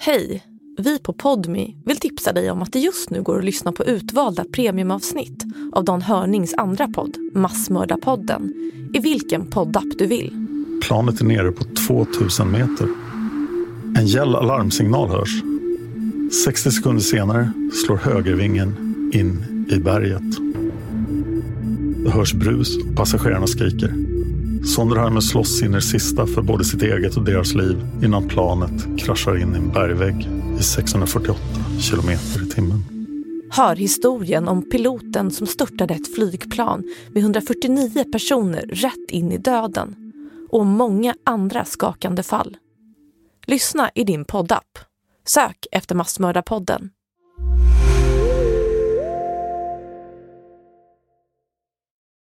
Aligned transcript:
Hej! 0.00 0.42
Vi 0.78 0.98
på 0.98 1.12
Podmi 1.12 1.76
vill 1.84 1.96
tipsa 1.96 2.32
dig 2.32 2.50
om 2.50 2.62
att 2.62 2.72
det 2.72 2.78
just 2.78 3.10
nu 3.10 3.22
går 3.22 3.38
att 3.38 3.44
lyssna 3.44 3.72
på 3.72 3.84
utvalda 3.84 4.44
premiumavsnitt 4.52 5.44
av 5.72 5.84
Dan 5.84 6.02
Hörnings 6.02 6.54
andra 6.54 6.88
podd, 6.88 7.16
Massmördarpodden, 7.34 8.52
i 8.94 8.98
vilken 8.98 9.50
poddapp 9.50 9.84
du 9.98 10.06
vill. 10.06 10.46
Planet 10.82 11.20
är 11.20 11.24
nere 11.24 11.52
på 11.52 11.64
2000 11.64 12.52
meter. 12.52 12.88
En 13.96 14.06
gäll 14.06 14.34
alarmsignal 14.34 15.08
hörs. 15.08 15.42
60 16.44 16.70
sekunder 16.70 17.02
senare 17.02 17.52
slår 17.84 17.96
högervingen 17.96 18.74
in 19.14 19.44
i 19.70 19.78
berget. 19.78 20.36
Det 22.04 22.10
hörs 22.10 22.34
brus 22.34 22.76
och 22.76 22.96
passagerarna 22.96 23.46
skriker. 23.46 24.07
Sonderheimer 24.64 25.20
slåss 25.20 25.62
in 25.62 25.70
i 25.70 25.74
det 25.74 25.82
sista 25.82 26.26
för 26.26 26.42
både 26.42 26.64
sitt 26.64 26.82
eget 26.82 27.16
och 27.16 27.24
deras 27.24 27.54
liv 27.54 27.76
innan 28.02 28.28
planet 28.28 28.98
kraschar 28.98 29.42
in 29.42 29.54
i 29.54 29.58
en 29.58 29.72
bergvägg 29.72 30.28
i 30.60 30.62
648 30.62 31.40
kilometer 31.80 32.46
i 32.46 32.50
timmen. 32.50 32.84
Hör 33.50 33.76
historien 33.76 34.48
om 34.48 34.70
piloten 34.70 35.30
som 35.30 35.46
störtade 35.46 35.94
ett 35.94 36.14
flygplan 36.14 36.84
med 37.12 37.22
149 37.22 38.04
personer 38.12 38.62
rätt 38.62 39.10
in 39.10 39.32
i 39.32 39.38
döden 39.38 40.12
och 40.50 40.66
många 40.66 41.14
andra 41.24 41.64
skakande 41.64 42.22
fall. 42.22 42.56
Lyssna 43.46 43.90
i 43.94 44.04
din 44.04 44.24
poddapp. 44.24 44.78
Sök 45.26 45.66
efter 45.72 45.94
Massmördarpodden. 45.94 46.90